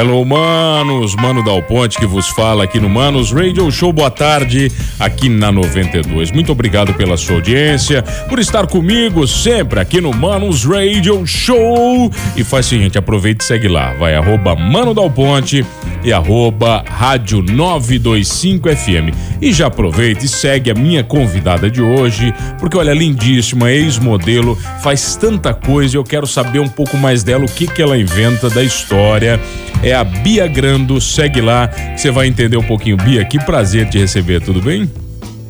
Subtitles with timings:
[0.00, 1.14] Hello, manos.
[1.14, 3.92] Mano Dal Ponte que vos fala aqui no Manos Radio Show.
[3.92, 6.30] Boa tarde, aqui na 92.
[6.30, 12.10] Muito obrigado pela sua audiência, por estar comigo sempre aqui no Manos Radio Show.
[12.34, 13.92] E faz o seguinte, aproveite e segue lá.
[13.92, 15.66] Vai arroba Mano Dal Ponte
[16.02, 19.14] e arroba Rádio 925 FM.
[19.42, 25.14] E já aproveita e segue a minha convidada de hoje, porque olha, lindíssima, ex-modelo, faz
[25.16, 28.48] tanta coisa e eu quero saber um pouco mais dela, o que que ela inventa
[28.48, 29.38] da história.
[29.82, 32.96] É a Bia Grando, segue lá, que você vai entender um pouquinho.
[32.96, 34.90] Bia, que prazer te receber, tudo bem?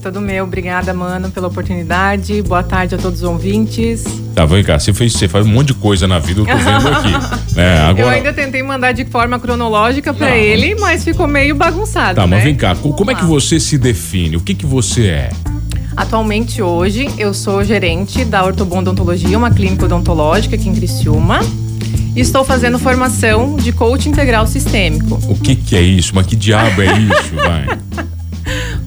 [0.03, 2.41] Tudo meu, obrigada, mano, pela oportunidade.
[2.41, 4.05] Boa tarde a todos os ouvintes.
[4.35, 6.57] Tá, vem cá, você, fez, você faz um monte de coisa na vida, eu tô
[6.57, 7.13] vendo aqui.
[7.55, 7.81] né?
[7.81, 8.03] Agora...
[8.03, 12.15] Eu ainda tentei mandar de forma cronológica para ele, mas ficou meio bagunçado.
[12.15, 12.37] Tá, né?
[12.37, 14.37] mas vem cá, como é que você se define?
[14.37, 15.31] O que que você é?
[15.95, 21.41] Atualmente, hoje, eu sou gerente da Ortobodontologia, uma clínica odontológica aqui em Criciúma.
[22.15, 25.19] E estou fazendo formação de coach integral sistêmico.
[25.29, 26.13] O que que é isso?
[26.15, 27.67] Mas que diabo é isso, vai?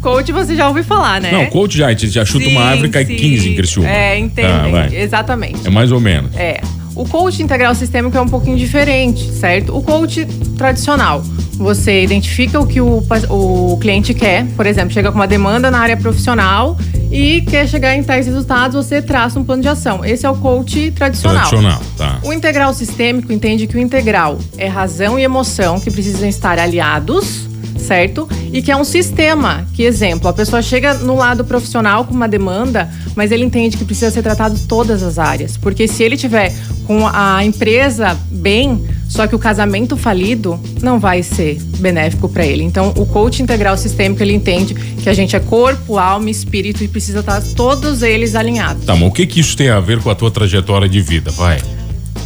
[0.01, 1.31] Coach você já ouviu falar, né?
[1.31, 3.15] Não, coach já, já chuta Sim, uma árvore e cai sim.
[3.15, 3.89] 15 em Criciúma.
[3.89, 4.51] É, entendem.
[4.51, 4.95] Tá, vai.
[4.95, 5.65] Exatamente.
[5.65, 6.35] É mais ou menos.
[6.35, 6.59] É.
[6.95, 9.75] O coach integral sistêmico é um pouquinho diferente, certo?
[9.75, 10.25] O coach
[10.57, 15.71] tradicional, você identifica o que o, o cliente quer, por exemplo, chega com uma demanda
[15.71, 16.77] na área profissional
[17.13, 20.03] e quer chegar em tais resultados, você traça um plano de ação.
[20.03, 21.47] Esse é o coach tradicional.
[21.47, 22.19] Tradicional, tá.
[22.23, 27.47] O integral sistêmico entende que o integral é razão e emoção que precisam estar aliados,
[27.77, 28.27] certo?
[28.51, 29.63] E que é um sistema.
[29.75, 33.85] Que exemplo, a pessoa chega no lado profissional com uma demanda, mas ele entende que
[33.85, 36.51] precisa ser tratado todas as áreas, porque se ele tiver
[36.87, 38.83] com a empresa bem,
[39.13, 42.63] só que o casamento falido não vai ser benéfico para ele.
[42.63, 46.87] Então, o coach integral sistêmico ele entende que a gente é corpo, alma espírito e
[46.87, 48.85] precisa estar todos eles alinhados.
[48.85, 51.29] Tá, mas o que que isso tem a ver com a tua trajetória de vida?
[51.29, 51.59] Vai.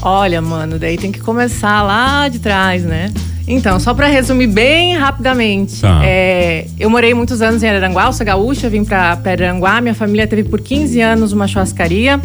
[0.01, 3.11] Olha, mano, daí tem que começar lá de trás, né?
[3.45, 5.99] Então, só pra resumir bem rapidamente, Tá.
[6.05, 10.25] é, eu morei muitos anos em Araranguá, eu sou gaúcha, vim pra Araranguá, minha família
[10.25, 12.19] teve por 15 anos uma churrascaria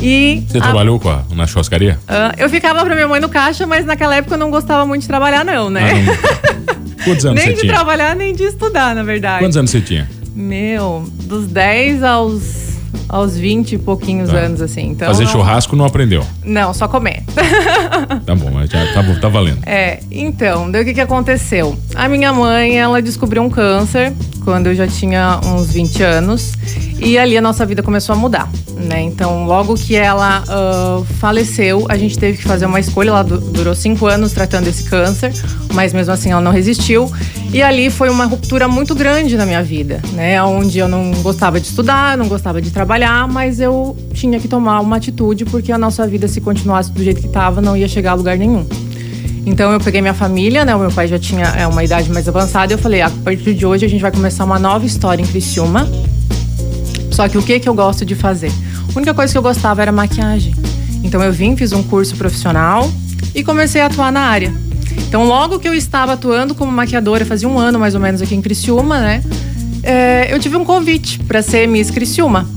[0.00, 0.44] e...
[0.48, 1.98] Você a- trabalhou com a, na churrascaria?
[2.08, 5.02] ah, eu ficava pra minha mãe no caixa, mas naquela época eu não gostava muito
[5.02, 5.90] de trabalhar não, né?
[5.90, 5.94] Ah,
[6.74, 6.80] não.
[7.04, 7.72] Quantos anos nem você de tinha?
[7.72, 9.42] trabalhar, nem de estudar, na verdade.
[9.44, 10.08] Quantos anos você tinha?
[10.34, 12.42] Meu, dos 10 aos,
[13.08, 14.36] aos 20 e pouquinhos Tá.
[14.36, 14.88] anos, assim.
[14.90, 16.24] Então, Fazer não- churrasco não aprendeu.
[16.44, 17.22] Não, só comer.
[18.26, 19.58] Tá bom, mas já tá, tá valendo.
[19.66, 21.76] É, então, daí o que, que aconteceu?
[21.96, 24.12] A minha mãe, ela descobriu um câncer
[24.44, 26.52] quando eu já tinha uns 20 anos.
[26.98, 28.48] E ali a nossa vida começou a mudar,
[28.90, 29.00] né?
[29.02, 33.10] Então, logo que ela ah, faleceu, a gente teve que fazer uma escolha.
[33.10, 35.32] Ela du- durou cinco anos tratando esse câncer,
[35.72, 37.10] mas mesmo assim ela não resistiu.
[37.52, 40.42] E ali foi uma ruptura muito grande na minha vida, né?
[40.42, 44.80] Onde eu não gostava de estudar, não gostava de trabalhar, mas eu tinha que tomar
[44.80, 48.12] uma atitude porque a nossa vida, se continuasse do jeito que estava, não ia chegar
[48.12, 48.66] a lugar nenhum.
[49.46, 50.74] Então eu peguei minha família, né?
[50.74, 52.72] O meu pai já tinha é, uma idade mais avançada.
[52.72, 55.26] E eu falei, a partir de hoje a gente vai começar uma nova história em
[55.26, 55.88] Criciúma.
[57.10, 58.52] Só que o que que eu gosto de fazer?
[58.94, 60.54] A única coisa que eu gostava era maquiagem.
[61.02, 62.90] Então eu vim, fiz um curso profissional
[63.34, 64.52] e comecei a atuar na área.
[65.08, 68.34] Então logo que eu estava atuando como maquiadora, fazia um ano mais ou menos aqui
[68.34, 69.22] em Criciúma, né?
[69.82, 72.48] é, eu tive um convite para ser Miss Criciúma.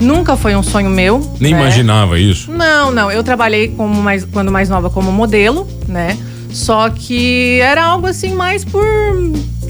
[0.00, 1.20] Nunca foi um sonho meu.
[1.38, 1.60] Nem né?
[1.60, 2.50] imaginava isso.
[2.50, 3.10] Não, não.
[3.10, 6.18] Eu trabalhei como mais, quando mais nova como modelo, né?
[6.50, 8.84] Só que era algo assim mais por,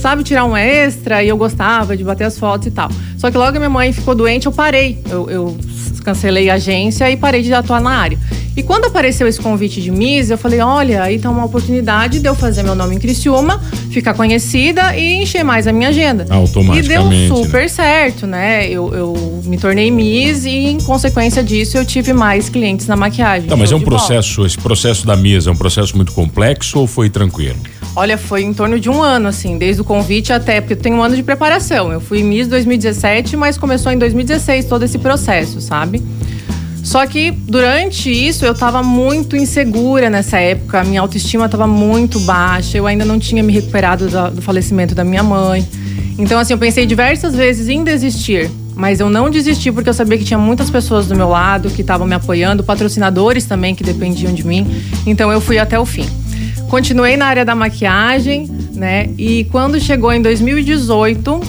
[0.00, 2.90] sabe, tirar um extra e eu gostava de bater as fotos e tal.
[3.18, 5.00] Só que logo que minha mãe ficou doente, eu parei.
[5.08, 5.58] Eu, eu
[6.02, 8.18] cancelei a agência e parei de atuar na área.
[8.56, 12.28] E quando apareceu esse convite de Miss, eu falei: olha, aí tá uma oportunidade de
[12.28, 13.60] eu fazer meu nome em Criciúma,
[13.90, 16.26] ficar conhecida e encher mais a minha agenda.
[16.28, 17.28] Automaticamente, E deu né?
[17.28, 18.68] super certo, né?
[18.68, 23.48] Eu, eu me tornei Miss e, em consequência disso, eu tive mais clientes na maquiagem.
[23.48, 23.96] Tá, mas é um de bola.
[23.98, 27.56] processo, esse processo da mesa é um processo muito complexo ou foi tranquilo?
[27.94, 30.96] Olha, foi em torno de um ano, assim, desde o convite até, porque eu tenho
[30.96, 31.92] um ano de preparação.
[31.92, 36.02] Eu fui Miss 2017, mas começou em 2016 todo esse processo, sabe?
[36.82, 42.18] Só que durante isso eu tava muito insegura nessa época, a minha autoestima tava muito
[42.20, 45.66] baixa, eu ainda não tinha me recuperado do, do falecimento da minha mãe.
[46.18, 48.50] Então, assim, eu pensei diversas vezes em desistir.
[48.74, 51.82] Mas eu não desisti porque eu sabia que tinha muitas pessoas do meu lado que
[51.82, 54.66] estavam me apoiando, patrocinadores também que dependiam de mim.
[55.06, 56.06] Então eu fui até o fim.
[56.68, 59.10] Continuei na área da maquiagem, né?
[59.18, 61.40] E quando chegou em 2018,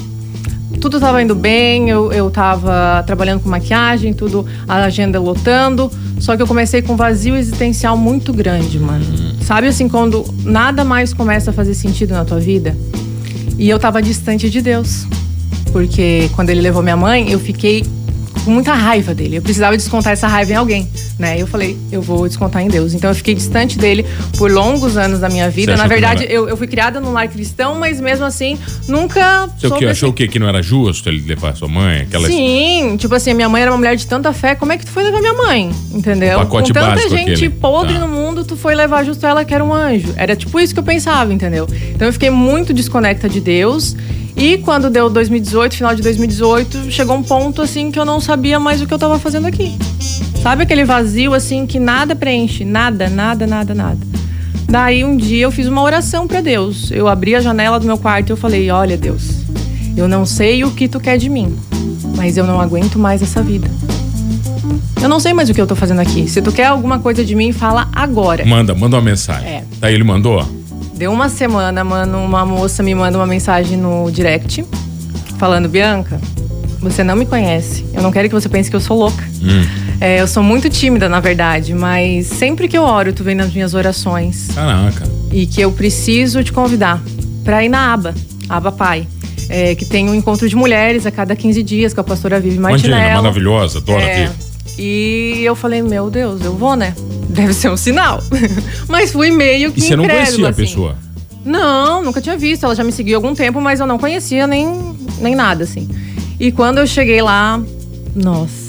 [0.80, 5.90] tudo estava indo bem, eu, eu tava trabalhando com maquiagem, tudo, a agenda lotando.
[6.20, 9.06] Só que eu comecei com um vazio existencial muito grande, mano.
[9.44, 12.76] Sabe assim, quando nada mais começa a fazer sentido na tua vida?
[13.58, 15.06] E eu tava distante de Deus.
[15.72, 17.86] Porque quando ele levou minha mãe, eu fiquei
[18.44, 19.38] com muita raiva dele.
[19.38, 21.40] Eu precisava descontar essa raiva em alguém, né?
[21.40, 22.94] Eu falei, eu vou descontar em Deus.
[22.94, 24.06] Então eu fiquei distante dele
[24.38, 25.76] por longos anos da minha vida.
[25.78, 28.58] Na verdade, eu, eu fui criada num lar cristão, mas mesmo assim,
[28.88, 29.48] nunca.
[29.58, 29.86] Você o que?
[29.86, 30.28] Achou o quê?
[30.28, 32.02] Que não era justo ele levar sua mãe?
[32.02, 32.28] Aquela...
[32.28, 34.56] Sim, tipo assim, minha mãe era uma mulher de tanta fé.
[34.56, 35.72] Como é que tu foi levar minha mãe?
[35.92, 36.40] Entendeu?
[36.40, 37.50] Pacote com tanta básico gente aquele.
[37.50, 38.00] podre Tá.
[38.00, 40.14] no mundo, tu foi levar justo ela que era um anjo.
[40.16, 41.68] Era tipo isso que eu pensava, entendeu?
[41.94, 43.96] Então eu fiquei muito desconecta de Deus.
[44.36, 48.60] E quando deu 2018, final de 2018, chegou um ponto assim que eu não sabia
[48.60, 49.78] mais o que eu tava fazendo aqui.
[50.44, 53.98] Sabe aquele vazio assim que nada preenche, nada, nada, nada, nada.
[54.70, 56.92] Daí um dia eu fiz uma oração para Deus.
[56.92, 59.24] Eu abri a janela do meu quarto e eu falei: "Olha, Deus,
[59.96, 61.56] eu não sei o que tu quer de mim,
[62.18, 63.72] mas eu não aguento mais essa vida.
[65.02, 66.28] Eu não sei mais o que eu tô fazendo aqui.
[66.28, 69.48] Se tu quer alguma coisa de mim, fala agora." Manda, manda uma mensagem.
[69.48, 69.64] É.
[69.80, 70.46] Tá, ele mandou?
[70.94, 74.66] Deu uma semana, mano, uma moça me manda uma mensagem no direct
[75.38, 76.20] falando: Bianca,
[76.82, 77.86] você não me conhece.
[77.94, 79.24] Eu não quero que você pense que eu sou louca.
[79.42, 79.93] Hum.
[80.06, 83.54] É, eu sou muito tímida, na verdade, mas sempre que eu oro, tu vem nas
[83.54, 84.50] minhas orações.
[84.54, 85.06] Caraca.
[85.32, 87.02] E que eu preciso te convidar
[87.46, 88.14] pra ir na aba,
[88.50, 89.08] aba Pai.
[89.48, 92.58] é, que tem um encontro de mulheres a cada 15 dias com a pastora Vivi
[92.58, 93.22] Imagina, Martinello.
[93.24, 94.34] maravilhosa, adoro É, aqui.
[94.78, 96.94] e eu falei, meu Deus, eu vou, né?
[97.30, 98.22] Deve ser um sinal.
[98.90, 100.62] mas fui meio que E você não conhecia a assim.
[100.64, 100.98] pessoa?
[101.46, 102.66] Não, nunca tinha visto.
[102.66, 105.90] Ela já me seguiu há algum tempo, mas eu não conhecia nem, nem nada, assim.
[106.40, 107.62] E quando eu cheguei lá,
[108.16, 108.63] nossa,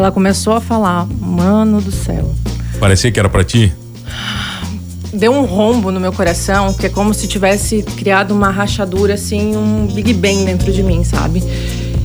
[0.00, 2.34] ela começou a falar, mano do céu.
[2.78, 3.72] Parecia que era pra ti?
[5.12, 9.54] Deu um rombo no meu coração, que é como se tivesse criado uma rachadura, assim,
[9.56, 11.42] um Big Bang dentro de mim, sabe?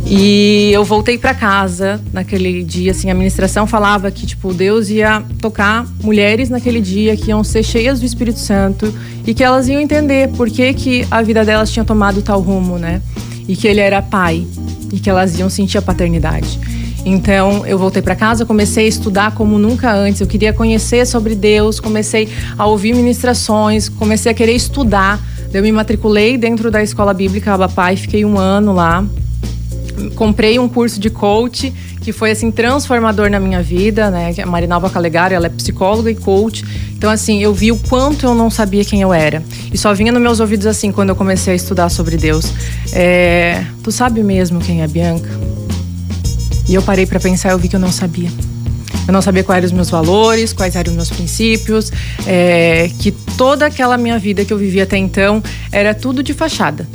[0.08, 5.24] E eu voltei pra casa naquele dia, assim, a administração falava que, tipo, Deus ia
[5.42, 8.94] tocar mulheres naquele dia que iam ser cheias do Espírito Santo
[9.26, 12.78] e que elas iam entender por que, que a vida delas tinha tomado tal rumo,
[12.78, 13.02] né?
[13.48, 14.46] E que ele era pai
[14.92, 16.60] e que elas iam sentir a paternidade.
[17.06, 20.20] Então eu voltei para casa, comecei a estudar como nunca antes.
[20.20, 25.20] Eu queria conhecer sobre Deus, comecei a ouvir ministrações, comecei a querer estudar.
[25.54, 29.06] Eu me matriculei dentro da escola bíblica Abapai, fiquei um ano lá
[30.16, 34.32] comprei um curso de coach que foi assim transformador na minha vida, né?
[34.42, 36.64] A Marinalva Calegari, ela é psicóloga e coach.
[36.96, 39.42] Então assim, eu vi o quanto eu não sabia quem eu era.
[39.74, 42.54] E só vinha nos meus ouvidos assim quando eu comecei a estudar sobre Deus.
[42.94, 45.55] É, tu sabe mesmo quem é Bianca?
[46.68, 48.30] E eu parei para pensar, eu vi que eu não sabia.
[49.08, 51.92] Eu não sabia quais eram os meus valores, quais eram os meus princípios,
[52.26, 56.88] é, que toda aquela minha vida que eu vivia até então era tudo de fachada.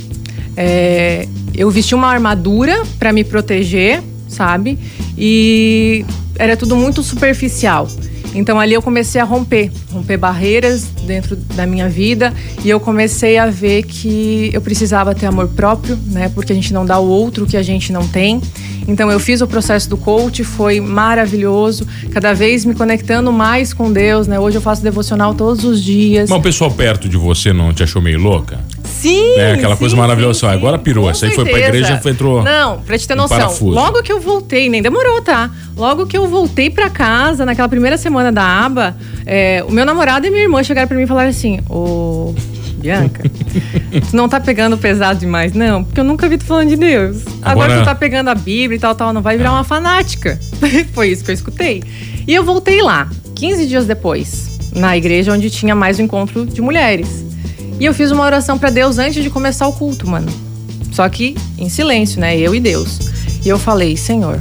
[0.56, 4.78] É, eu vesti uma armadura para me proteger, sabe?
[5.16, 6.04] E
[6.36, 7.88] era tudo muito superficial.
[8.34, 12.32] Então ali eu comecei a romper, romper barreiras dentro da minha vida
[12.64, 16.28] e eu comecei a ver que eu precisava ter amor próprio, né?
[16.28, 18.40] Porque a gente não dá ao outro o que a gente não tem.
[18.90, 23.92] Então eu fiz o processo do coach, foi maravilhoso, cada vez me conectando mais com
[23.92, 24.38] Deus, né?
[24.38, 26.28] Hoje eu faço devocional todos os dias.
[26.28, 28.58] Mas o pessoal perto de você não te achou meio louca?
[28.84, 29.34] Sim!
[29.36, 30.40] É, aquela coisa sim, maravilhosa.
[30.40, 30.52] sim, sim.
[30.52, 31.04] Agora pirou.
[31.04, 33.38] Com Essa aí foi pra igreja, foi- entrou Não, pra te ter noção.
[33.38, 33.70] parafuso.
[33.74, 35.48] Logo que eu voltei, nem demorou, tá?
[35.76, 40.26] Logo que eu voltei pra casa, naquela primeira semana da aba, é, o meu namorado
[40.26, 42.34] e minha irmã chegaram pra mim e falaram assim: Ô,
[42.76, 43.22] Bianca,
[44.08, 45.82] tu não tá pegando pesado demais, não?
[45.82, 47.18] Porque eu nunca vi tu falando de Deus.
[47.42, 50.38] Agora, Agora- tu tá pegando a Bíblia e tal, tal, não vai virar uma fanática.
[50.92, 51.82] foi isso que eu escutei.
[52.26, 56.60] E eu voltei lá, 15 dias depois, na igreja onde tinha mais um encontro de
[56.60, 57.24] mulheres.
[57.80, 60.30] E eu fiz uma oração pra Deus antes de começar o culto, mano.
[60.92, 62.36] Só que em silêncio, né?
[62.38, 62.98] Eu e Deus.
[63.44, 64.38] E eu falei, Senhor,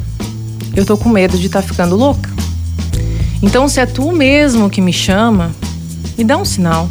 [0.76, 2.30] eu tô com medo de estar ficando louca.
[3.42, 5.52] Então, se é tu mesmo que me chama,
[6.18, 6.90] me dá um sinal.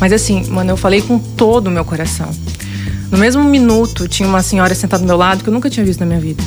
[0.00, 2.30] Mas assim, mano, eu falei com todo o meu coração.
[3.10, 6.00] No mesmo minuto, tinha uma senhora sentada do meu lado que eu nunca tinha visto
[6.00, 6.42] na minha vida.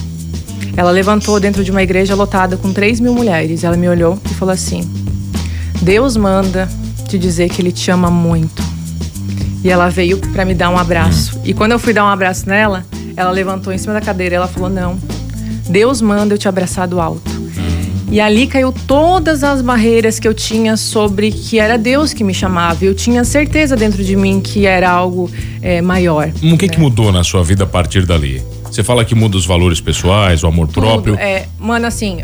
[0.77, 3.63] Ela levantou dentro de uma igreja lotada com 3 mil mulheres.
[3.63, 4.89] Ela me olhou e falou assim:
[5.81, 6.69] Deus manda
[7.07, 8.63] te dizer que Ele te ama muito.
[9.63, 11.39] E ela veio pra me dar um abraço.
[11.43, 14.37] E quando eu fui dar um abraço nela, ela levantou em cima da cadeira e
[14.37, 14.97] ela falou: Não,
[15.69, 17.30] Deus manda eu te abraçar do alto.
[18.11, 22.33] E ali caiu todas as barreiras que eu tinha sobre que era Deus que me
[22.33, 22.83] chamava.
[22.83, 26.27] Eu tinha certeza dentro de mim que era algo é, maior.
[26.27, 26.73] O que, né?
[26.73, 28.43] que mudou na sua vida a partir dali?
[28.65, 31.15] Você fala que muda os valores pessoais, o amor Tudo, próprio.
[31.15, 32.21] É, mano, assim,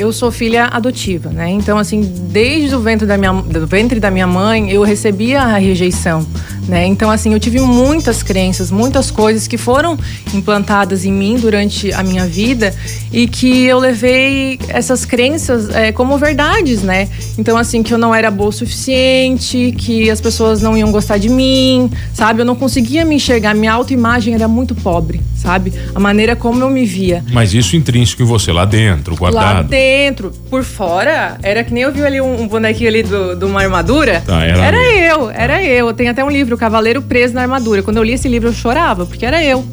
[0.00, 1.50] eu sou filha adotiva, né?
[1.50, 5.58] Então, assim, desde o ventre da minha, do ventre da minha mãe, eu recebia a
[5.58, 6.26] rejeição,
[6.66, 6.86] né?
[6.86, 9.98] Então, assim, eu tive muitas crenças, muitas coisas que foram
[10.32, 12.74] implantadas em mim durante a minha vida
[13.12, 17.06] e que eu levei essas crenças é, como verdades, né?
[17.36, 21.18] Então, assim, que eu não era boa o suficiente, que as pessoas não iam gostar
[21.18, 22.40] de mim, sabe?
[22.40, 25.74] Eu não conseguia me enxergar, minha autoimagem era muito pobre, sabe?
[25.94, 27.22] A maneira como eu me via.
[27.30, 29.44] Mas isso intrínseco em você, lá dentro, guardado.
[29.44, 30.30] Lá dentro dentro.
[30.48, 33.60] Por fora, era que nem eu vi ali um, um bonequinho ali de do, uma
[33.60, 34.22] armadura.
[34.24, 35.92] Tá, era, era eu, era eu.
[35.92, 37.82] Tem até um livro, Cavaleiro Preso na Armadura.
[37.82, 39.64] Quando eu li esse livro, eu chorava, porque era eu.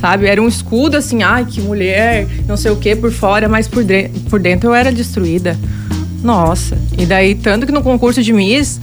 [0.00, 0.26] Sabe?
[0.26, 3.82] Era um escudo assim, ai, que mulher, não sei o que por fora, mas por,
[3.82, 5.58] de, por dentro eu era destruída.
[6.22, 6.76] Nossa.
[6.98, 8.80] E daí, tanto que no concurso de Miss,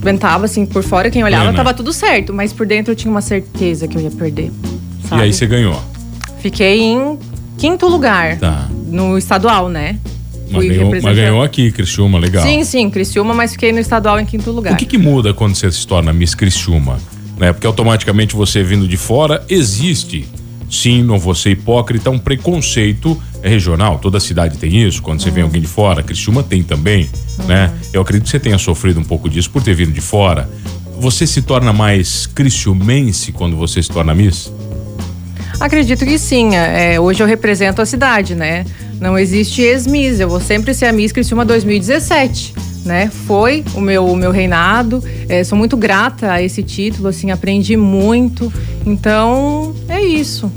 [0.00, 1.56] ventava assim, por fora, quem olhava, é, né?
[1.56, 4.50] tava tudo certo, mas por dentro eu tinha uma certeza que eu ia perder.
[5.08, 5.22] Sabe?
[5.22, 5.80] E aí você ganhou?
[6.40, 7.18] Fiquei em
[7.56, 8.38] quinto lugar.
[8.38, 9.98] Tá no estadual, né?
[10.50, 12.44] Mas ganhou, mas ganhou, aqui, Criciúma, legal.
[12.44, 14.74] Sim, sim, Criciúma, mas fiquei no estadual em quinto lugar.
[14.74, 17.00] O que, que muda quando você se torna Miss Criciúma?
[17.38, 17.52] Né?
[17.52, 20.28] Porque automaticamente você vindo de fora, existe,
[20.70, 23.98] sim, não vou ser hipócrita, um preconceito regional.
[23.98, 27.08] Toda cidade tem isso, quando você vem alguém de fora, Criciúma tem também,
[27.46, 27.72] né?
[27.90, 30.48] Eu acredito que você tenha sofrido um pouco disso por ter vindo de fora.
[31.00, 34.52] Você se torna mais criciumense quando você se torna Miss?
[35.60, 36.54] Acredito que sim.
[36.54, 38.64] É, hoje eu represento a cidade, né?
[39.00, 40.20] Não existe ex-Miss.
[40.20, 42.54] Eu vou sempre ser a Miss Criciúma 2017.
[42.84, 43.10] Né?
[43.26, 45.02] Foi o meu, o meu reinado.
[45.28, 48.52] É, sou muito grata a esse título, assim, aprendi muito.
[48.84, 50.50] Então, é isso.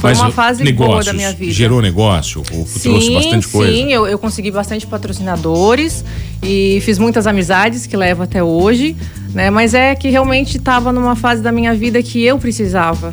[0.00, 1.52] Foi Mas uma fase negócios, boa da minha vida.
[1.52, 2.42] Gerou negócio?
[2.54, 3.72] Ou sim, trouxe bastante coisa?
[3.72, 6.02] Sim, eu, eu consegui bastante patrocinadores
[6.42, 8.96] e fiz muitas amizades que levo até hoje.
[9.34, 9.50] Né?
[9.50, 13.12] Mas é que realmente estava numa fase da minha vida que eu precisava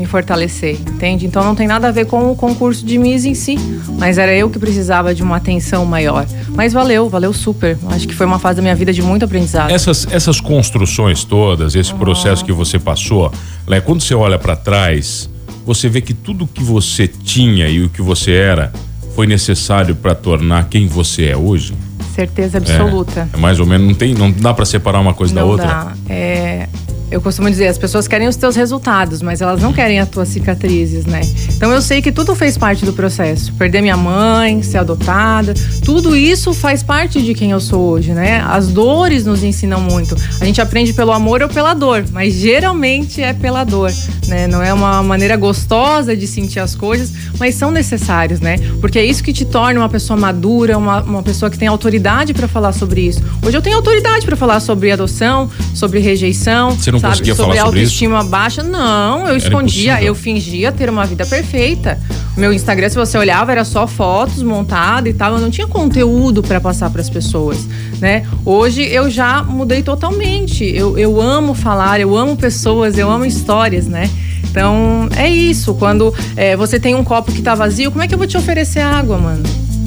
[0.00, 1.26] me fortalecer, entende?
[1.26, 3.56] Então não tem nada a ver com o concurso de Miss em si,
[3.98, 6.26] mas era eu que precisava de uma atenção maior.
[6.48, 7.78] Mas valeu, valeu super.
[7.88, 9.70] Acho que foi uma fase da minha vida de muito aprendizado.
[9.70, 11.98] Essas, essas construções todas, esse uhum.
[11.98, 13.32] processo que você passou,
[13.68, 15.28] né, quando você olha para trás,
[15.64, 18.72] você vê que tudo que você tinha e o que você era
[19.14, 21.74] foi necessário para tornar quem você é hoje?
[22.14, 23.28] Certeza absoluta.
[23.32, 25.48] É, é mais ou menos, não tem, não dá para separar uma coisa não da
[25.48, 25.66] outra.
[25.66, 25.92] Dá.
[26.08, 26.68] É,
[27.10, 30.28] eu costumo dizer, as pessoas querem os teus resultados, mas elas não querem as tuas
[30.28, 31.20] cicatrizes, né?
[31.56, 33.52] Então eu sei que tudo fez parte do processo.
[33.54, 35.52] Perder minha mãe, ser adotada,
[35.84, 38.40] tudo isso faz parte de quem eu sou hoje, né?
[38.46, 40.16] As dores nos ensinam muito.
[40.40, 43.90] A gente aprende pelo amor ou pela dor, mas geralmente é pela dor,
[44.28, 44.46] né?
[44.46, 48.56] Não é uma maneira gostosa de sentir as coisas, mas são necessários, né?
[48.80, 52.32] Porque é isso que te torna uma pessoa madura, uma, uma pessoa que tem autoridade
[52.32, 53.20] para falar sobre isso.
[53.44, 56.70] Hoje eu tenho autoridade para falar sobre adoção, sobre rejeição.
[56.70, 58.62] Você não não sabe, conseguia sobre falar sobre autoestima baixa.
[58.62, 60.06] Não, eu era escondia, impossível.
[60.06, 61.98] eu fingia ter uma vida perfeita.
[62.36, 65.34] Meu Instagram, se você olhava, era só fotos montadas e tal.
[65.34, 67.66] Eu não tinha conteúdo para passar para as pessoas,
[68.00, 68.24] né?
[68.44, 70.64] Hoje eu já mudei totalmente.
[70.64, 74.08] Eu, eu amo falar, eu amo pessoas, eu amo histórias, né?
[74.50, 75.74] Então é isso.
[75.74, 78.36] Quando é, você tem um copo que tá vazio, como é que eu vou te
[78.36, 79.42] oferecer água, mano?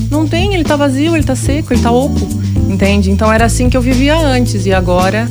[0.10, 2.28] Não tem, ele tá vazio, ele tá seco, ele tá oco.
[2.70, 3.12] Entende?
[3.12, 5.30] Então era assim que eu vivia antes e agora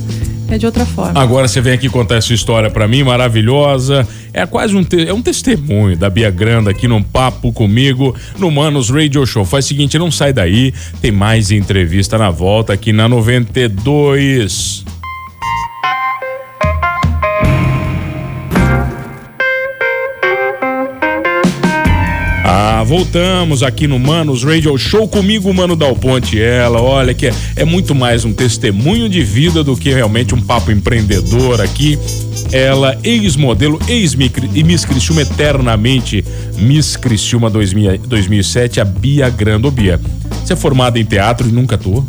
[0.55, 1.21] é de outra forma.
[1.21, 4.07] Agora você vem aqui contar essa história para mim, maravilhosa.
[4.33, 8.51] É quase um, te, é um testemunho da Bia Granda aqui num papo comigo no
[8.51, 9.45] Manos Radio Show.
[9.45, 14.92] Faz o seguinte, não sai daí, tem mais entrevista na volta aqui na 92.
[22.85, 26.41] Voltamos aqui no Manos Radio Show comigo, Mano Dal Ponte.
[26.41, 30.41] Ela, olha que é, é muito mais um testemunho de vida do que realmente um
[30.41, 31.99] papo empreendedor aqui.
[32.51, 36.25] Ela, ex-modelo, ex-Miss Criciúma, eternamente
[36.59, 39.71] Miss Criciúma 2000, 2007, a Bia Grando.
[39.71, 40.01] Bia,
[40.45, 42.05] você é formada em teatro e nunca atuou?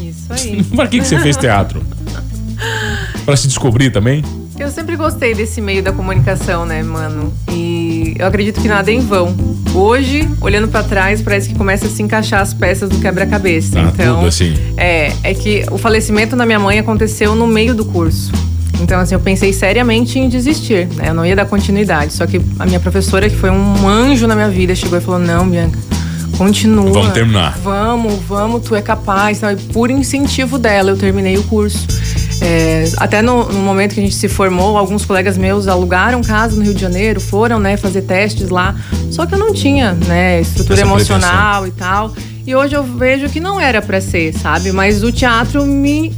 [0.00, 0.62] Isso aí.
[0.74, 1.82] Para que, que você fez teatro?
[3.24, 4.24] Para se descobrir também?
[4.58, 7.32] Eu sempre gostei desse meio da comunicação, né, mano?
[7.50, 9.34] E eu acredito que nada é em vão.
[9.74, 13.80] Hoje, olhando para trás, parece que começa a se encaixar as peças do quebra-cabeça.
[13.80, 14.54] Ah, então, tudo assim.
[14.76, 18.30] é, é que o falecimento da minha mãe aconteceu no meio do curso.
[18.80, 21.08] Então, assim, eu pensei seriamente em desistir, né?
[21.08, 22.12] Eu não ia dar continuidade.
[22.12, 25.18] Só que a minha professora, que foi um anjo na minha vida, chegou e falou:
[25.18, 25.78] Não, Bianca,
[26.38, 26.92] continua.
[26.92, 27.58] Vamos terminar.
[27.62, 29.38] Vamos, vamos, tu é capaz.
[29.38, 31.86] Então, por incentivo dela, eu terminei o curso.
[32.44, 36.54] É, até no, no, momento que a gente se formou, alguns colegas meus alugaram casa
[36.54, 38.76] no Rio de Janeiro, foram né, fazer testes lá.
[39.10, 42.14] Só que eu não tinha né, estrutura Essa emocional e tal.
[42.46, 44.70] E hoje eu vejo que não era para ser, sabe?
[44.72, 46.14] Mas o teatro me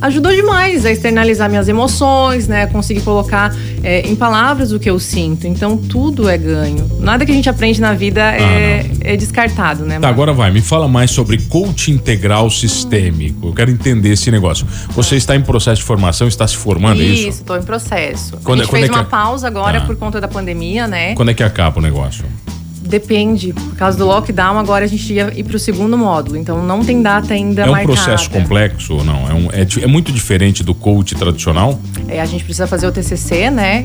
[0.00, 2.66] ajudou demais a externalizar minhas emoções, né?
[2.66, 5.46] Conseguir colocar é, em palavras o que eu sinto.
[5.46, 6.86] Então tudo é ganho.
[7.00, 9.98] Nada que a gente aprende na vida ah, é, é, descartado, né?
[9.98, 13.48] Tá, agora vai, me fala mais sobre coach integral sistêmico.
[13.48, 14.66] Eu quero entender esse negócio.
[14.90, 17.28] Você está em processo de formação, está se formando, isso, é isso?
[17.28, 18.38] Isso, estou em processo.
[18.42, 19.04] Quando, a gente é- fez é uma é...
[19.04, 19.86] pausa agora ah.
[19.86, 21.14] por conta da pandemia, né?
[21.14, 22.24] Quando é que acaba o negócio?
[22.94, 23.52] Depende.
[23.52, 26.36] Por causa do lockdown, agora a gente ia ir para o segundo módulo.
[26.36, 27.92] Então não tem data ainda É um marcada.
[27.92, 29.28] processo complexo ou não?
[29.28, 31.76] É, um, é, é, muito diferente do coach tradicional?
[32.06, 33.84] É, a gente precisa fazer o TCC, né?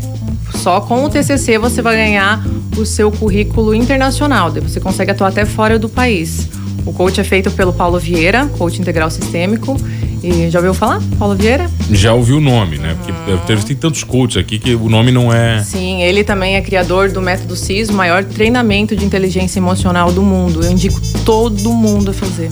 [0.53, 2.45] Só com o TCC você vai ganhar
[2.77, 4.51] o seu currículo internacional.
[4.51, 6.47] Você consegue atuar até fora do país.
[6.85, 9.75] O coach é feito pelo Paulo Vieira, coach integral sistêmico.
[10.23, 11.69] E já ouviu falar, Paulo Vieira?
[11.91, 12.95] Já ouvi o nome, né?
[12.97, 15.63] Porque tem tantos coaches aqui que o nome não é.
[15.63, 20.21] Sim, ele também é criador do método CIS, o maior treinamento de inteligência emocional do
[20.21, 20.63] mundo.
[20.63, 22.51] Eu indico todo mundo a fazer.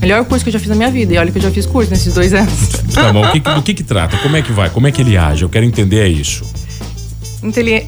[0.00, 1.14] Melhor curso que eu já fiz na minha vida.
[1.14, 2.78] E olha que eu já fiz curso nesses dois anos.
[2.98, 4.16] Tá bom, o que, do que, que trata?
[4.16, 4.70] Como é que vai?
[4.70, 5.42] Como é que ele age?
[5.44, 6.42] Eu quero entender é isso.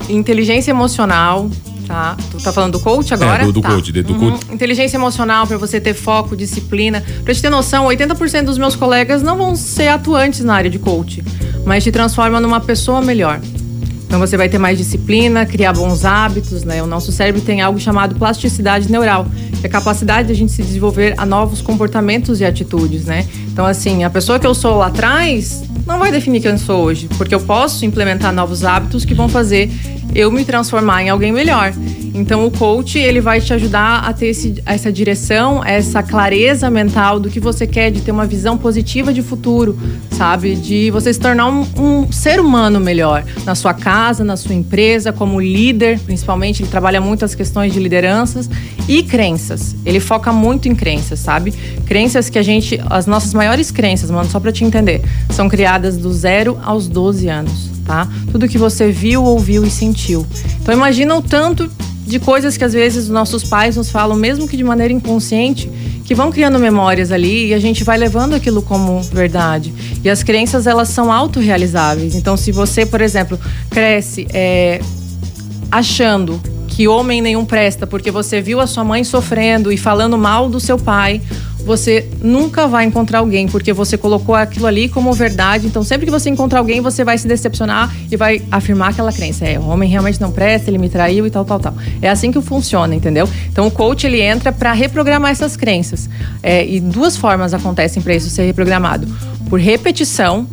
[0.09, 1.51] Inteligência emocional,
[1.91, 2.17] Tá.
[2.31, 3.43] Tu tá falando do coach agora?
[3.43, 3.71] É, do, do tá.
[3.71, 4.31] coach, do uhum.
[4.31, 4.55] coach.
[4.55, 7.03] Inteligência emocional para você ter foco, disciplina.
[7.25, 10.79] Pra te ter noção, 80% dos meus colegas não vão ser atuantes na área de
[10.79, 11.21] coach,
[11.67, 13.41] mas te transforma numa pessoa melhor.
[14.07, 16.81] Então você vai ter mais disciplina, criar bons hábitos, né?
[16.81, 19.27] O nosso cérebro tem algo chamado plasticidade neural,
[19.61, 23.27] que é a capacidade de a gente se desenvolver a novos comportamentos e atitudes, né?
[23.53, 26.85] Então assim, a pessoa que eu sou lá atrás não vai definir quem eu sou
[26.85, 29.69] hoje, porque eu posso implementar novos hábitos que vão fazer
[30.15, 31.73] eu me transformar em alguém melhor.
[32.15, 37.21] Então o coach ele vai te ajudar a ter esse, essa direção, essa clareza mental
[37.21, 39.79] do que você quer, de ter uma visão positiva de futuro,
[40.11, 40.57] sabe?
[40.57, 45.13] De você se tornar um, um ser humano melhor na sua casa, na sua empresa,
[45.13, 46.63] como líder, principalmente.
[46.63, 48.51] Ele trabalha muito as questões de lideranças
[48.89, 49.77] e crenças.
[49.87, 51.53] Ele foca muito em crenças, sabe?
[51.87, 55.01] Crenças que a gente, as nossas maiores crenças, mano, só para te entender,
[55.31, 58.09] são criadas do zero aos 12 anos tá?
[58.31, 60.27] Tudo que você viu, ouviu e sentiu.
[60.61, 61.71] Então imagina o tanto
[62.07, 65.71] de coisas que às vezes os nossos pais nos falam, mesmo que de maneira inconsciente,
[66.05, 69.73] que vão criando memórias ali e a gente vai levando aquilo como verdade.
[70.03, 72.17] E as crenças, elas são autorrealizáveis.
[72.17, 73.39] Então, se você, por exemplo,
[73.71, 74.81] cresce é,
[75.71, 80.49] achando que homem nenhum presta porque você viu a sua mãe sofrendo e falando mal
[80.49, 81.21] do seu pai,
[81.65, 85.67] você nunca vai encontrar alguém, porque você colocou aquilo ali como verdade.
[85.67, 89.45] Então, sempre que você encontrar alguém, você vai se decepcionar e vai afirmar aquela crença.
[89.45, 91.75] É, o homem realmente não presta, ele me traiu e tal, tal, tal.
[92.01, 93.29] É assim que funciona, entendeu?
[93.51, 96.09] Então, o coach ele entra para reprogramar essas crenças.
[96.43, 99.07] É, e duas formas acontecem para isso ser reprogramado:
[99.49, 100.47] por repetição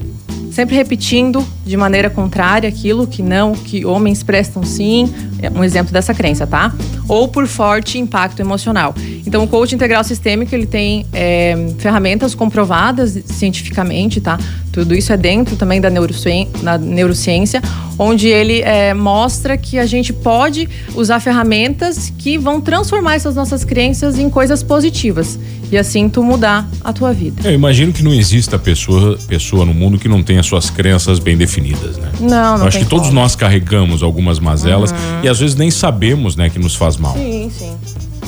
[0.58, 5.94] sempre repetindo de maneira contrária aquilo que não, que homens prestam sim, é um exemplo
[5.94, 6.74] dessa crença, tá?
[7.08, 8.96] Ou por forte impacto emocional.
[9.28, 14.40] Então, o coach integral sistêmico ele tem é, ferramentas comprovadas cientificamente, tá?
[14.72, 17.62] Tudo isso é dentro também da, neurociência, da neurociência
[18.00, 23.66] onde ele é, mostra que a gente pode usar ferramentas que vão transformar essas nossas
[23.66, 25.38] crenças em coisas positivas
[25.70, 27.42] e assim tu mudar a tua vida.
[27.44, 31.36] Eu imagino que não exista pessoa, pessoa no mundo que não tenha suas crenças bem
[31.36, 32.10] definidas, né?
[32.22, 33.02] Não, não Eu acho que como.
[33.02, 35.24] todos nós carregamos algumas mazelas uhum.
[35.24, 37.14] e às vezes nem sabemos, né, que nos faz mal.
[37.14, 37.76] Sim, sim.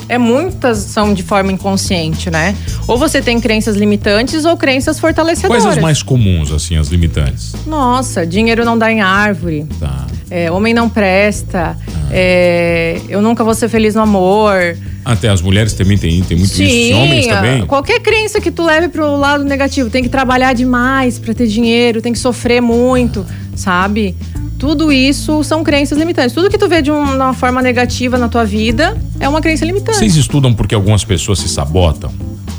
[0.09, 2.55] É muitas são de forma inconsciente, né?
[2.87, 5.63] Ou você tem crenças limitantes ou crenças fortalecedoras.
[5.63, 7.53] Quais as mais comuns, assim, as limitantes?
[7.67, 9.67] Nossa, dinheiro não dá em árvore.
[9.79, 10.07] Tá.
[10.31, 11.77] É, homem não presta.
[11.77, 12.07] Ah.
[12.11, 14.75] É, eu nunca vou ser feliz no amor.
[15.05, 16.97] Até as mulheres também tem, tem muito Sim, isso.
[16.97, 17.65] Homens também.
[17.65, 22.01] Qualquer crença que tu leve pro lado negativo, tem que trabalhar demais para ter dinheiro,
[22.01, 24.15] tem que sofrer muito, sabe?
[24.59, 26.33] Tudo isso são crenças limitantes.
[26.33, 29.97] Tudo que tu vê de uma forma negativa na tua vida é uma crença limitante.
[29.97, 32.11] Vocês estudam porque algumas pessoas se sabotam?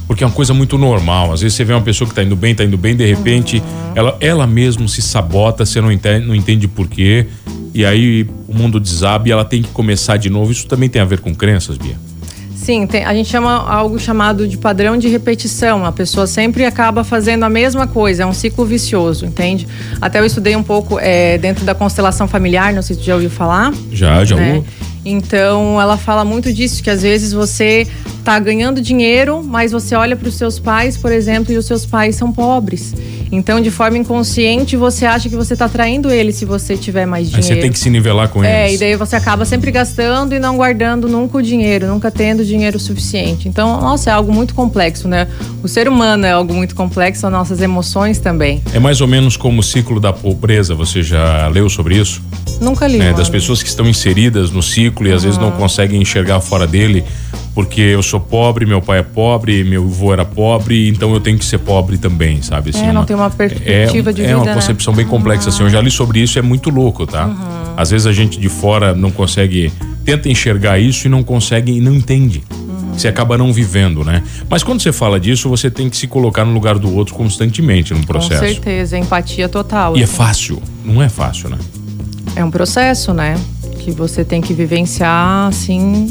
[0.07, 1.31] Porque é uma coisa muito normal.
[1.31, 3.59] Às vezes você vê uma pessoa que tá indo bem, tá indo bem, de repente
[3.59, 3.93] uhum.
[3.95, 7.27] ela, ela mesmo se sabota, você não entende, não entende por quê.
[7.75, 10.51] E aí o mundo desaba e ela tem que começar de novo.
[10.51, 11.97] Isso também tem a ver com crenças, Bia?
[12.71, 15.85] Sim, tem, a gente chama algo chamado de padrão de repetição.
[15.85, 19.67] A pessoa sempre acaba fazendo a mesma coisa, é um ciclo vicioso, entende?
[20.01, 23.15] Até eu estudei um pouco é, dentro da constelação familiar, não sei se você já
[23.15, 23.75] ouviu falar.
[23.91, 24.55] Já, já né?
[24.55, 24.65] ouviu.
[25.05, 27.89] Então, ela fala muito disso, que às vezes você
[28.21, 31.85] está ganhando dinheiro, mas você olha para os seus pais, por exemplo, e os seus
[31.85, 32.95] pais são pobres.
[33.33, 37.29] Então, de forma inconsciente, você acha que você está traindo ele se você tiver mais
[37.29, 37.47] dinheiro.
[37.47, 38.73] Aí você tem que se nivelar com é, eles.
[38.73, 42.45] É, e daí você acaba sempre gastando e não guardando nunca o dinheiro, nunca tendo
[42.45, 43.49] dinheiro suficiente.
[43.49, 45.29] Então, nossa, é algo muito complexo, né?
[45.63, 48.63] O ser humano é algo muito complexo, as nossas emoções também.
[48.75, 52.23] É mais ou menos como o ciclo da pobreza, você já leu sobre isso?
[52.61, 53.01] Nunca li.
[53.01, 56.67] É, das pessoas que estão inseridas no ciclo e às vezes não conseguem enxergar fora
[56.67, 57.05] dele
[57.55, 61.39] porque eu sou pobre, meu pai é pobre, meu avô era pobre, então eu tenho
[61.39, 62.71] que ser pobre também, sabe?
[62.71, 64.99] Assim, é, não uma, tem uma perspectiva é, de vida, É uma concepção né?
[64.99, 65.55] bem complexa, uhum.
[65.55, 65.63] assim.
[65.65, 67.27] Eu já li sobre isso, é muito louco, tá?
[67.27, 67.75] Uhum.
[67.77, 69.73] Às vezes a gente de fora não consegue,
[70.05, 72.43] tenta enxergar isso e não consegue e não entende.
[72.51, 72.93] Uhum.
[72.93, 74.23] Você acaba não vivendo, né?
[74.49, 77.93] Mas quando você fala disso, você tem que se colocar no lugar do outro constantemente
[77.93, 78.41] num processo.
[78.41, 79.97] Com certeza, empatia total.
[79.97, 80.13] E é assim.
[80.13, 81.59] é fácil, não é fácil, né?
[82.37, 83.35] É um processo, né?
[83.81, 86.07] Que você tem que vivenciar, assim,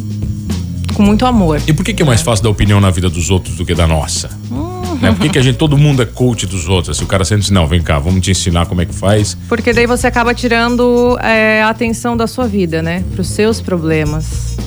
[0.99, 1.61] com muito amor.
[1.65, 3.73] E por que, que é mais fácil dar opinião na vida dos outros do que
[3.73, 4.29] da nossa?
[4.51, 4.95] Uhum.
[4.95, 5.13] Né?
[5.13, 6.97] Por que, que a gente, todo mundo é coach dos outros?
[6.97, 9.37] Se o cara sempre diz, não, vem cá, vamos te ensinar como é que faz.
[9.47, 13.01] Porque daí você acaba tirando é, a atenção da sua vida, né?
[13.13, 14.57] Para os seus problemas.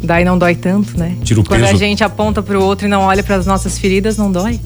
[0.00, 1.16] Daí não dói tanto, né?
[1.24, 1.74] Tira o Quando peso.
[1.74, 4.60] a gente aponta para o outro e não olha para as nossas feridas, não dói.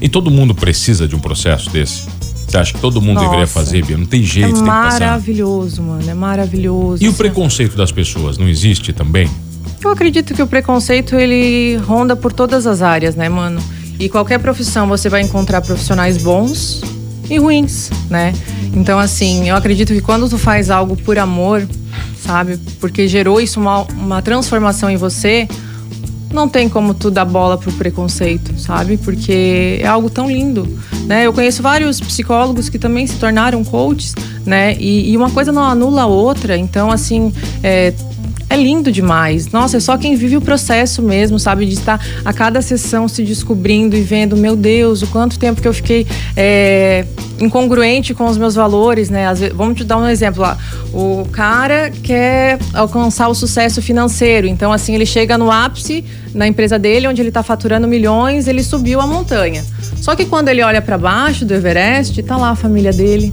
[0.00, 2.06] E todo mundo precisa de um processo desse?
[2.48, 3.26] Você acha que todo mundo Nossa.
[3.26, 3.98] deveria fazer, Bia?
[3.98, 5.00] Não tem jeito, é tem que passar.
[5.00, 6.08] maravilhoso, mano.
[6.10, 7.04] É maravilhoso.
[7.04, 9.28] E o preconceito das pessoas, não existe também?
[9.82, 13.60] Eu acredito que o preconceito ele ronda por todas as áreas, né, mano?
[13.98, 16.82] E qualquer profissão você vai encontrar profissionais bons
[17.28, 18.32] e ruins, né?
[18.74, 21.66] Então, assim, eu acredito que quando tu faz algo por amor,
[22.20, 22.58] sabe?
[22.80, 25.48] Porque gerou isso uma, uma transformação em você,
[26.32, 28.96] não tem como tu dar bola pro preconceito, sabe?
[28.98, 31.26] Porque é algo tão lindo, né?
[31.26, 34.76] Eu conheço vários psicólogos que também se tornaram coaches, né?
[34.78, 36.56] E, e uma coisa não anula a outra.
[36.56, 37.92] Então, assim, é,
[38.50, 39.48] é lindo demais.
[39.48, 41.66] Nossa, é só quem vive o processo mesmo, sabe?
[41.66, 45.68] De estar a cada sessão se descobrindo e vendo, meu Deus, o quanto tempo que
[45.68, 46.06] eu fiquei
[46.36, 47.04] é,
[47.40, 49.28] incongruente com os meus valores, né?
[49.28, 50.56] Vezes, vamos te dar um exemplo lá.
[50.92, 56.78] O cara quer alcançar o sucesso financeiro, então assim, ele chega no ápice na empresa
[56.78, 59.64] dele, onde ele está faturando milhões, ele subiu a montanha.
[59.96, 63.32] Só que quando ele olha para baixo do Everest, tá lá a família dele,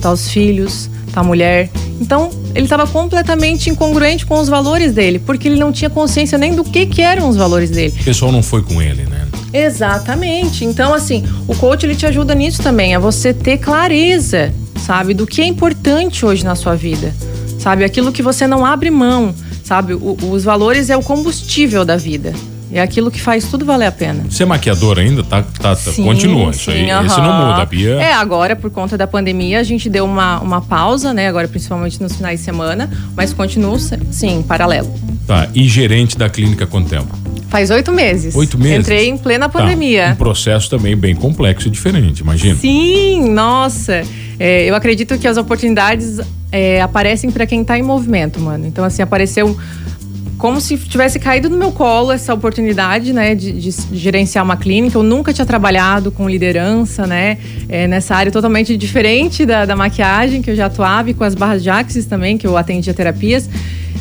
[0.00, 1.70] tá os filhos, tá a mulher.
[2.02, 6.52] Então, ele estava completamente incongruente com os valores dele, porque ele não tinha consciência nem
[6.52, 7.94] do que, que eram os valores dele.
[8.00, 9.28] O pessoal não foi com ele, né?
[9.52, 10.64] Exatamente.
[10.64, 14.52] Então, assim, o coach ele te ajuda nisso também, a você ter clareza,
[14.84, 17.14] sabe, do que é importante hoje na sua vida.
[17.60, 19.94] Sabe, aquilo que você não abre mão, sabe?
[19.94, 22.34] O, os valores é o combustível da vida.
[22.72, 24.24] É aquilo que faz tudo valer a pena.
[24.28, 25.22] Você é maquiadora ainda?
[25.22, 26.52] Tá, tá, tá sim, continua.
[26.52, 26.92] Sim, isso aí.
[26.92, 27.06] Uhum.
[27.06, 27.94] Esse não muda, Bia.
[27.96, 31.28] É, agora, por conta da pandemia, a gente deu uma, uma pausa, né?
[31.28, 33.78] Agora, principalmente nos finais de semana, mas continua,
[34.10, 34.92] sim, paralelo.
[35.26, 35.48] Tá.
[35.54, 37.16] E gerente da clínica quanto tempo?
[37.48, 38.34] Faz oito meses.
[38.34, 38.80] Oito meses?
[38.80, 39.58] Entrei em plena tá.
[39.58, 40.06] pandemia.
[40.06, 40.12] Tá.
[40.12, 42.56] Um processo também bem complexo e diferente, imagina.
[42.56, 44.02] Sim, nossa.
[44.38, 46.18] É, eu acredito que as oportunidades
[46.50, 48.66] é, aparecem para quem está em movimento, mano.
[48.66, 49.56] Então, assim, apareceu
[50.38, 54.98] como se tivesse caído no meu colo essa oportunidade, né, de, de, gerenciar uma clínica.
[54.98, 60.42] Eu nunca tinha trabalhado com liderança, né, é, nessa área totalmente diferente da, da, maquiagem
[60.42, 63.48] que eu já atuava e com as barras de axis também, que eu atendia terapias.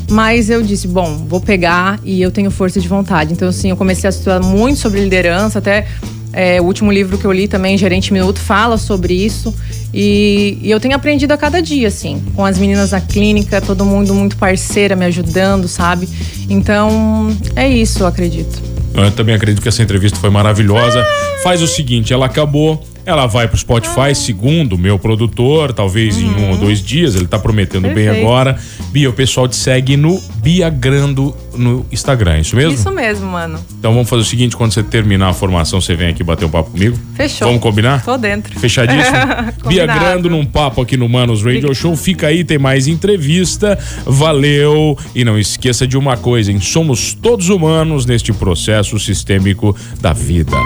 [0.09, 3.31] Mas eu disse, bom, vou pegar e eu tenho força de vontade.
[3.31, 5.87] Então, assim, eu comecei a estudar muito sobre liderança, até
[6.33, 9.53] é, o último livro que eu li também, Gerente Minuto, fala sobre isso.
[9.93, 13.85] E, e, eu tenho aprendido a cada dia, assim, com as meninas na clínica, todo
[13.85, 16.07] mundo muito parceira, me ajudando, sabe?
[16.49, 18.61] Então, é isso, eu acredito.
[18.93, 21.05] Eu também acredito que essa entrevista foi maravilhosa.
[21.43, 26.23] Faz o seguinte, ela acabou ela vai pro Spotify, segundo o meu produtor, talvez uhum.
[26.23, 28.11] em um ou dois dias, ele tá prometendo Perfeito.
[28.11, 28.57] bem agora.
[28.91, 32.73] Bia, o pessoal te segue no Bia Grando no Instagram, é isso mesmo?
[32.73, 33.59] Isso mesmo, mano.
[33.77, 36.49] Então vamos fazer o seguinte, quando você terminar a formação, você vem aqui bater um
[36.49, 36.97] papo comigo?
[37.15, 37.47] Fechou.
[37.47, 38.03] Vamos combinar?
[38.03, 38.57] Tô dentro.
[38.59, 39.17] Fechadíssimo?
[39.67, 41.95] Bia Grando num papo aqui no Manos Radio Show.
[41.95, 43.77] Fica aí, tem mais entrevista.
[44.05, 44.97] Valeu!
[45.13, 46.59] E não esqueça de uma coisa, hein?
[46.59, 50.57] Somos todos humanos neste processo sistêmico da vida.